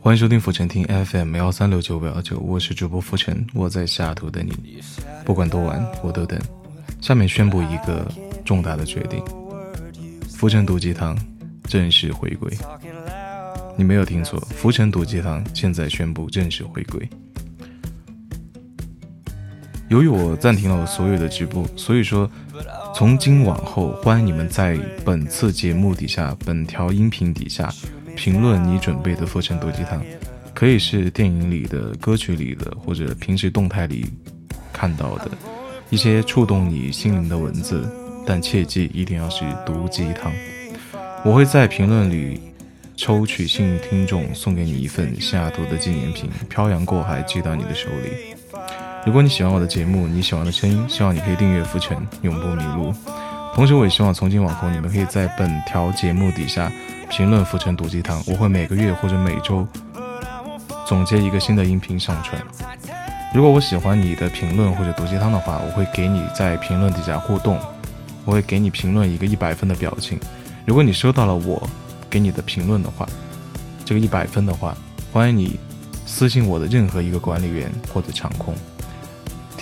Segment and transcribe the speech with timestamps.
[0.00, 4.80] 欢迎收听浮沉听 FM 幺三六九五幺九，我是主播浮沉，我在下图等你，
[5.24, 6.40] 不管多晚我都等。
[7.00, 8.10] 下面宣布一个
[8.44, 9.20] 重大的决定：
[10.30, 11.18] 浮沉毒鸡汤
[11.64, 12.48] 正式回归。
[13.76, 17.06] 你没有听错，浮沉毒鸡汤现在宣布正式回归。
[19.88, 22.30] 由于我暂停了我所有的直播，所以说
[22.98, 27.72] 从今往后，欢迎你们在本次节目底下、本条音频底下
[28.16, 30.04] 评论你准备的浮沉毒鸡汤，
[30.52, 34.06] 可以是电影里的、歌曲里的，或者平时动态里
[34.72, 35.30] 看到的
[35.90, 37.88] 一些触动你心灵的文字，
[38.26, 40.32] 但切记一定要是毒鸡汤。
[41.24, 42.40] 我会在评论里。
[42.96, 48.34] 抽取幸运听众，送给你一份下图的纪念品，漂洋过海寄到你的手里。
[49.08, 52.92] 如果你喜欢我的节目，你喜欢的声音，希望你可以订阅浮沉，永不迷路。
[53.54, 56.70] 同时，我也希望从今往后，你们可以在本条节目底下
[57.08, 59.66] 评论“浮沉毒鸡汤”，我会每个月或者每周
[60.86, 62.38] 总结一个新的音频上传。
[63.32, 67.58] 如果我喜欢你的评论或者毒鸡汤的话，我会给你在评论底下互动，
[68.26, 70.20] 我会给你评论一个一百分的表情。
[70.66, 71.66] 如果你收到了我。
[72.10, 73.08] 给你的评论的话，
[73.86, 74.76] 这个一百分的话，
[75.14, 75.58] 欢迎你
[76.04, 78.54] 私信我的任何一个管理员或者场控，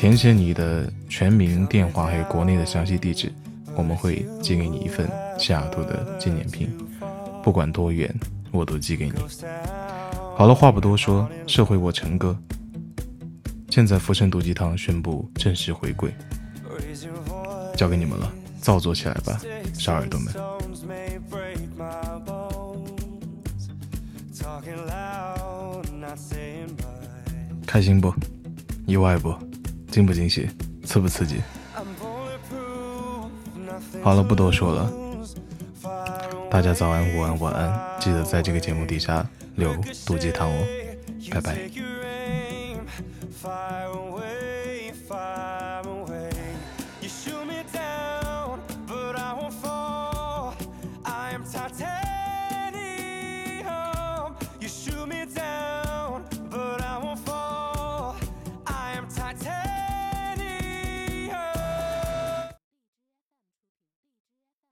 [0.07, 3.29] 填写你的全名、电话还有国内的详细地址，
[3.75, 6.71] 我们会寄给你一份西雅图的纪念品，
[7.43, 8.09] 不管多远，
[8.53, 9.15] 我都寄给你。
[10.37, 12.39] 好了，话不多说，社会我陈哥，
[13.69, 16.15] 现在福生毒鸡汤宣布正式回归，
[17.75, 19.41] 交给你们了，造作起来吧，
[19.73, 20.33] 小耳朵们。
[27.67, 28.15] 开心不？
[28.87, 29.34] 意外不？
[29.97, 30.47] 惊不惊喜
[30.85, 31.41] 刺不刺激？
[34.03, 34.93] 好了不多说了，
[36.51, 39.75] 大家早安、午安、晚安，记得在这个节目底下留
[40.05, 40.67] 毒鸡汤哦，
[41.31, 41.57] 拜拜。
[51.47, 52.06] Titanic.